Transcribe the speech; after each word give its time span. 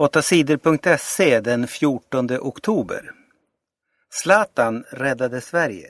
8sidor.se 0.00 1.40
den 1.40 1.66
14 1.66 2.30
oktober. 2.30 3.12
Zlatan 4.22 4.84
räddade 4.90 5.40
Sverige. 5.40 5.88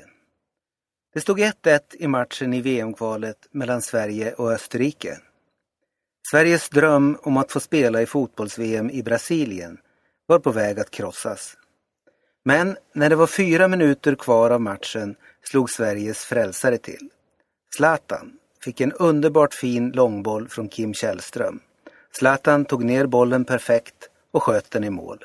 Det 1.14 1.20
stod 1.20 1.38
1-1 1.38 1.80
i 1.92 2.06
matchen 2.06 2.54
i 2.54 2.60
VM-kvalet 2.60 3.36
mellan 3.50 3.82
Sverige 3.82 4.32
och 4.32 4.52
Österrike. 4.52 5.18
Sveriges 6.30 6.68
dröm 6.68 7.18
om 7.22 7.36
att 7.36 7.52
få 7.52 7.60
spela 7.60 8.02
i 8.02 8.06
fotbolls-VM 8.06 8.90
i 8.90 9.02
Brasilien 9.02 9.78
var 10.26 10.38
på 10.38 10.50
väg 10.50 10.80
att 10.80 10.90
krossas. 10.90 11.56
Men 12.44 12.76
när 12.92 13.10
det 13.10 13.16
var 13.16 13.26
fyra 13.26 13.68
minuter 13.68 14.14
kvar 14.14 14.50
av 14.50 14.60
matchen 14.60 15.16
slog 15.42 15.70
Sveriges 15.70 16.24
frälsare 16.24 16.78
till. 16.78 17.10
Zlatan 17.76 18.32
fick 18.64 18.80
en 18.80 18.92
underbart 18.92 19.54
fin 19.54 19.90
långboll 19.90 20.48
från 20.48 20.68
Kim 20.68 20.94
Källström. 20.94 21.60
Zlatan 22.12 22.64
tog 22.64 22.84
ner 22.84 23.06
bollen 23.06 23.44
perfekt 23.44 24.10
och 24.30 24.42
sköt 24.42 24.70
den 24.70 24.84
i 24.84 24.90
mål. 24.90 25.24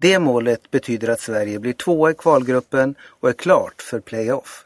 Det 0.00 0.18
målet 0.18 0.70
betyder 0.70 1.08
att 1.08 1.20
Sverige 1.20 1.58
blir 1.58 1.72
tvåa 1.72 2.10
i 2.10 2.14
kvalgruppen 2.14 2.94
och 3.02 3.28
är 3.28 3.32
klart 3.32 3.82
för 3.82 4.00
playoff. 4.00 4.64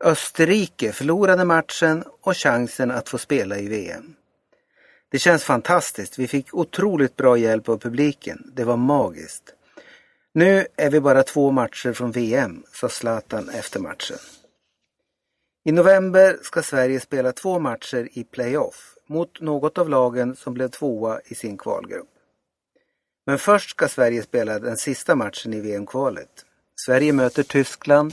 Österrike 0.00 0.92
förlorade 0.92 1.44
matchen 1.44 2.04
och 2.20 2.36
chansen 2.36 2.90
att 2.90 3.08
få 3.08 3.18
spela 3.18 3.58
i 3.58 3.68
VM. 3.68 4.14
Det 5.08 5.18
känns 5.18 5.44
fantastiskt. 5.44 6.18
Vi 6.18 6.28
fick 6.28 6.54
otroligt 6.54 7.16
bra 7.16 7.36
hjälp 7.36 7.68
av 7.68 7.78
publiken. 7.78 8.52
Det 8.54 8.64
var 8.64 8.76
magiskt. 8.76 9.54
Nu 10.32 10.66
är 10.76 10.90
vi 10.90 11.00
bara 11.00 11.22
två 11.22 11.50
matcher 11.50 11.92
från 11.92 12.12
VM, 12.12 12.62
sa 12.72 12.88
Zlatan 12.88 13.48
efter 13.48 13.80
matchen. 13.80 14.18
I 15.64 15.72
november 15.72 16.38
ska 16.42 16.62
Sverige 16.62 17.00
spela 17.00 17.32
två 17.32 17.58
matcher 17.58 18.08
i 18.12 18.24
playoff 18.24 18.95
mot 19.06 19.40
något 19.40 19.78
av 19.78 19.88
lagen 19.88 20.36
som 20.36 20.54
blev 20.54 20.68
tvåa 20.68 21.20
i 21.24 21.34
sin 21.34 21.58
kvalgrupp. 21.58 22.08
Men 23.26 23.38
först 23.38 23.70
ska 23.70 23.88
Sverige 23.88 24.22
spela 24.22 24.58
den 24.58 24.76
sista 24.76 25.14
matchen 25.14 25.54
i 25.54 25.60
VM-kvalet. 25.60 26.44
Sverige 26.86 27.12
möter 27.12 27.42
Tyskland 27.42 28.12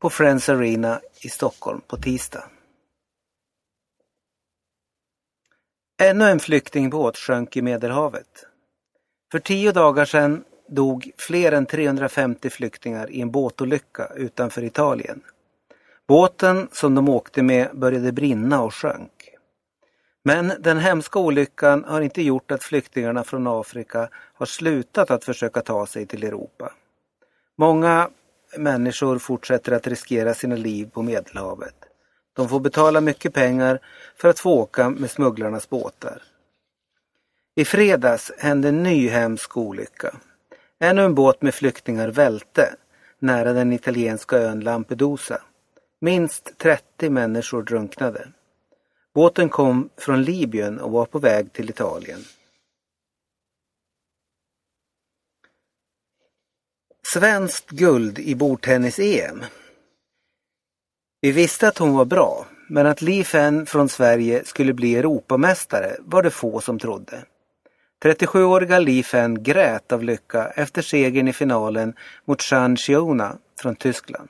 på 0.00 0.10
Friends 0.10 0.48
Arena 0.48 1.00
i 1.20 1.28
Stockholm 1.28 1.80
på 1.86 1.96
tisdag. 1.96 2.44
Ännu 6.02 6.24
en 6.24 6.40
flyktingbåt 6.40 7.16
sjönk 7.16 7.56
i 7.56 7.62
Medelhavet. 7.62 8.46
För 9.32 9.38
tio 9.38 9.72
dagar 9.72 10.04
sedan 10.04 10.44
dog 10.68 11.10
fler 11.16 11.52
än 11.52 11.66
350 11.66 12.50
flyktingar 12.50 13.10
i 13.10 13.20
en 13.20 13.30
båtolycka 13.30 14.06
utanför 14.16 14.64
Italien. 14.64 15.22
Båten 16.08 16.68
som 16.72 16.94
de 16.94 17.08
åkte 17.08 17.42
med 17.42 17.70
började 17.74 18.12
brinna 18.12 18.62
och 18.62 18.74
sjönk. 18.74 19.30
Men 20.24 20.52
den 20.58 20.78
hemska 20.78 21.18
olyckan 21.18 21.84
har 21.84 22.00
inte 22.00 22.22
gjort 22.22 22.50
att 22.50 22.62
flyktingarna 22.62 23.24
från 23.24 23.46
Afrika 23.46 24.08
har 24.12 24.46
slutat 24.46 25.10
att 25.10 25.24
försöka 25.24 25.60
ta 25.60 25.86
sig 25.86 26.06
till 26.06 26.24
Europa. 26.24 26.72
Många 27.58 28.10
människor 28.56 29.18
fortsätter 29.18 29.72
att 29.72 29.86
riskera 29.86 30.34
sina 30.34 30.56
liv 30.56 30.90
på 30.92 31.02
Medelhavet. 31.02 31.74
De 32.32 32.48
får 32.48 32.60
betala 32.60 33.00
mycket 33.00 33.34
pengar 33.34 33.78
för 34.16 34.28
att 34.28 34.40
få 34.40 34.50
åka 34.50 34.90
med 34.90 35.10
smugglarnas 35.10 35.70
båtar. 35.70 36.22
I 37.54 37.64
fredags 37.64 38.32
hände 38.38 38.68
en 38.68 38.82
ny 38.82 39.08
hemsk 39.08 39.56
olycka. 39.56 40.14
Ännu 40.80 41.02
en 41.02 41.14
båt 41.14 41.42
med 41.42 41.54
flyktingar 41.54 42.08
välte 42.08 42.74
nära 43.18 43.52
den 43.52 43.72
italienska 43.72 44.36
ön 44.36 44.60
Lampedusa. 44.60 45.42
Minst 46.00 46.58
30 46.58 47.10
människor 47.10 47.62
drunknade. 47.62 48.28
Båten 49.14 49.48
kom 49.48 49.90
från 49.96 50.22
Libyen 50.22 50.80
och 50.80 50.90
var 50.90 51.06
på 51.06 51.18
väg 51.18 51.52
till 51.52 51.70
Italien. 51.70 52.20
Svenskt 57.12 57.70
guld 57.70 58.18
i 58.18 58.34
bordtennis-EM. 58.34 59.44
Vi 61.20 61.32
visste 61.32 61.68
att 61.68 61.78
hon 61.78 61.94
var 61.94 62.04
bra, 62.04 62.46
men 62.68 62.86
att 62.86 63.02
Li 63.02 63.24
Fen 63.24 63.66
från 63.66 63.88
Sverige 63.88 64.44
skulle 64.44 64.72
bli 64.72 64.96
Europamästare 64.96 65.96
var 66.00 66.22
det 66.22 66.30
få 66.30 66.60
som 66.60 66.78
trodde. 66.78 67.24
37-åriga 68.04 68.78
Li 68.78 69.02
Fen 69.02 69.42
grät 69.42 69.92
av 69.92 70.04
lycka 70.04 70.46
efter 70.46 70.82
segern 70.82 71.28
i 71.28 71.32
finalen 71.32 71.94
mot 72.24 72.42
Chan 72.42 72.76
Chiona 72.76 73.38
från 73.60 73.76
Tyskland. 73.76 74.28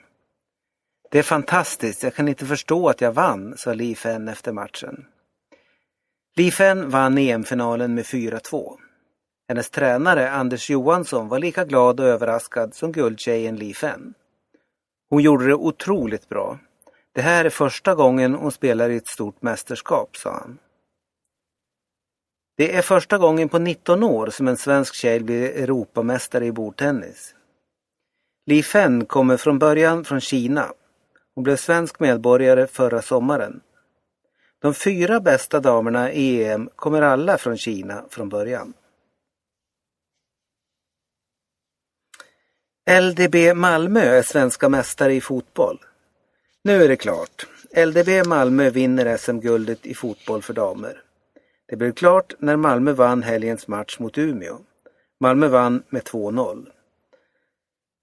Det 1.12 1.18
är 1.18 1.22
fantastiskt, 1.22 2.02
jag 2.02 2.14
kan 2.14 2.28
inte 2.28 2.46
förstå 2.46 2.88
att 2.88 3.00
jag 3.00 3.12
vann, 3.12 3.56
sa 3.56 3.74
Li 3.74 3.94
Fen 3.94 4.28
efter 4.28 4.52
matchen. 4.52 5.06
Li 6.36 6.50
Fen 6.50 6.90
vann 6.90 7.18
EM-finalen 7.18 7.94
med 7.94 8.04
4-2. 8.04 8.76
Hennes 9.48 9.70
tränare 9.70 10.30
Anders 10.30 10.70
Johansson 10.70 11.28
var 11.28 11.38
lika 11.38 11.64
glad 11.64 12.00
och 12.00 12.06
överraskad 12.06 12.74
som 12.74 12.92
guldtjejen 12.92 13.56
Li 13.56 13.74
Fen. 13.74 14.14
Hon 15.08 15.22
gjorde 15.22 15.46
det 15.46 15.54
otroligt 15.54 16.28
bra. 16.28 16.58
Det 17.14 17.22
här 17.22 17.44
är 17.44 17.50
första 17.50 17.94
gången 17.94 18.34
hon 18.34 18.52
spelar 18.52 18.90
i 18.90 18.96
ett 18.96 19.08
stort 19.08 19.42
mästerskap, 19.42 20.16
sa 20.16 20.32
han. 20.32 20.58
Det 22.56 22.76
är 22.76 22.82
första 22.82 23.18
gången 23.18 23.48
på 23.48 23.58
19 23.58 24.02
år 24.02 24.30
som 24.30 24.48
en 24.48 24.56
svensk 24.56 24.94
tjej 24.94 25.20
blir 25.20 25.62
Europamästare 25.62 26.46
i 26.46 26.52
bordtennis. 26.52 27.34
Li 28.46 28.62
Fen 28.62 29.06
kommer 29.06 29.36
från 29.36 29.58
början 29.58 30.04
från 30.04 30.20
Kina 30.20 30.72
hon 31.34 31.44
blev 31.44 31.56
svensk 31.56 32.00
medborgare 32.00 32.66
förra 32.66 33.02
sommaren. 33.02 33.60
De 34.58 34.74
fyra 34.74 35.20
bästa 35.20 35.60
damerna 35.60 36.12
i 36.12 36.44
EM 36.44 36.68
kommer 36.76 37.02
alla 37.02 37.38
från 37.38 37.56
Kina 37.56 38.04
från 38.10 38.28
början. 38.28 38.72
LDB 43.00 43.56
Malmö 43.56 44.00
är 44.00 44.22
svenska 44.22 44.68
mästare 44.68 45.14
i 45.14 45.20
fotboll. 45.20 45.78
Nu 46.64 46.82
är 46.82 46.88
det 46.88 46.96
klart. 46.96 47.46
LDB 47.76 48.26
Malmö 48.26 48.70
vinner 48.70 49.16
SM-guldet 49.16 49.86
i 49.86 49.94
fotboll 49.94 50.42
för 50.42 50.54
damer. 50.54 51.02
Det 51.68 51.76
blev 51.76 51.92
klart 51.92 52.34
när 52.38 52.56
Malmö 52.56 52.92
vann 52.92 53.22
helgens 53.22 53.68
match 53.68 53.98
mot 53.98 54.18
Umeå. 54.18 54.58
Malmö 55.20 55.48
vann 55.48 55.82
med 55.88 56.02
2-0. 56.02 56.66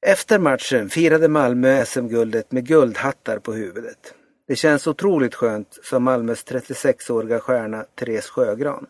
Efter 0.07 0.40
matchen 0.40 0.90
firade 0.90 1.28
Malmö 1.28 1.85
SM-guldet 1.85 2.51
med 2.51 2.68
guldhattar 2.68 3.40
på 3.40 3.53
huvudet. 3.53 4.13
Det 4.47 4.56
känns 4.56 4.88
otroligt 4.88 5.35
skönt, 5.35 5.79
sa 5.84 6.00
Malmös 6.00 6.45
36-åriga 6.45 7.40
stjärna 7.40 7.85
Therese 7.95 8.29
Sjögran. 8.29 8.88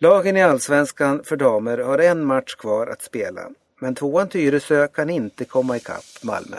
Lagen 0.00 0.36
i 0.36 0.42
Allsvenskan 0.42 1.24
för 1.24 1.36
damer 1.36 1.78
har 1.78 1.98
en 1.98 2.24
match 2.24 2.54
kvar 2.54 2.86
att 2.86 3.02
spela, 3.02 3.50
men 3.80 3.94
tvåan 3.94 4.28
Tyresö 4.28 4.88
kan 4.88 5.10
inte 5.10 5.44
komma 5.44 5.76
ikapp 5.76 6.24
Malmö. 6.24 6.56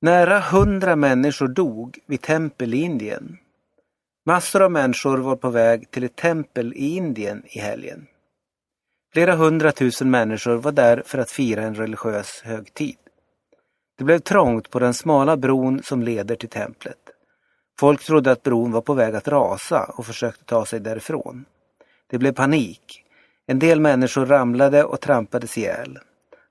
Nära 0.00 0.40
hundra 0.40 0.96
människor 0.96 1.48
dog 1.48 1.98
vid 2.06 2.22
tempel 2.22 2.74
i 2.74 2.76
Indien. 2.76 3.38
Massor 4.26 4.62
av 4.62 4.70
människor 4.70 5.18
var 5.18 5.36
på 5.36 5.50
väg 5.50 5.90
till 5.90 6.04
ett 6.04 6.16
tempel 6.16 6.72
i 6.72 6.96
Indien 6.96 7.42
i 7.46 7.58
helgen. 7.58 8.06
Flera 9.12 9.34
hundratusen 9.34 10.10
människor 10.10 10.56
var 10.56 10.72
där 10.72 11.02
för 11.06 11.18
att 11.18 11.30
fira 11.30 11.62
en 11.62 11.74
religiös 11.74 12.42
högtid. 12.44 12.96
Det 13.98 14.04
blev 14.04 14.18
trångt 14.18 14.70
på 14.70 14.78
den 14.78 14.94
smala 14.94 15.36
bron 15.36 15.82
som 15.82 16.02
leder 16.02 16.36
till 16.36 16.48
templet. 16.48 16.98
Folk 17.80 18.04
trodde 18.04 18.32
att 18.32 18.42
bron 18.42 18.72
var 18.72 18.80
på 18.80 18.94
väg 18.94 19.14
att 19.14 19.28
rasa 19.28 19.84
och 19.84 20.06
försökte 20.06 20.44
ta 20.44 20.66
sig 20.66 20.80
därifrån. 20.80 21.44
Det 22.10 22.18
blev 22.18 22.32
panik. 22.32 23.04
En 23.46 23.58
del 23.58 23.80
människor 23.80 24.26
ramlade 24.26 24.84
och 24.84 25.00
trampades 25.00 25.58
ihjäl. 25.58 25.98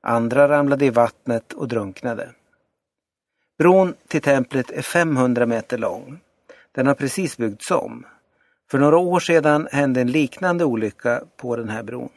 Andra 0.02 0.50
ramlade 0.50 0.86
i 0.86 0.90
vattnet 0.90 1.54
och 1.54 1.68
drunknade. 1.68 2.30
Bron 3.58 3.94
till 4.08 4.22
templet 4.22 4.72
är 4.72 4.82
500 4.82 5.46
meter 5.46 5.78
lång. 5.78 6.20
Den 6.72 6.88
har 6.88 6.96
precis 6.96 7.38
byggts 7.38 7.72
om. 7.72 8.06
För 8.72 8.80
några 8.80 8.98
år 8.98 9.20
sedan 9.20 9.68
hände 9.72 10.02
en 10.02 10.12
liknande 10.12 10.66
olycka 10.66 11.22
på 11.38 11.56
den 11.56 11.70
här 11.70 11.84
bron. 11.84 12.10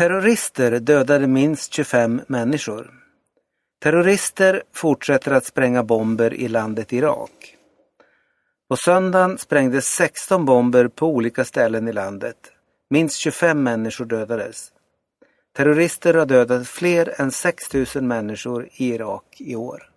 Terrorister 0.00 0.80
dödade 0.80 1.26
minst 1.26 1.72
25 1.72 2.22
människor. 2.26 2.90
Terrorister 3.82 4.62
fortsätter 4.72 5.32
att 5.32 5.44
spränga 5.44 5.82
bomber 5.82 6.34
i 6.34 6.48
landet 6.48 6.92
Irak. 6.92 7.56
På 8.68 8.76
söndagen 8.76 9.38
sprängdes 9.38 9.86
16 9.86 10.44
bomber 10.44 10.88
på 10.88 11.06
olika 11.06 11.44
ställen 11.44 11.88
i 11.88 11.92
landet. 11.92 12.36
Minst 12.90 13.16
25 13.16 13.62
människor 13.62 14.04
dödades. 14.04 14.72
Terrorister 15.56 16.14
har 16.14 16.26
dödat 16.26 16.68
fler 16.68 17.20
än 17.20 17.30
6 17.30 17.74
000 17.74 18.04
människor 18.04 18.68
i 18.72 18.88
Irak 18.88 19.36
i 19.38 19.56
år. 19.56 19.89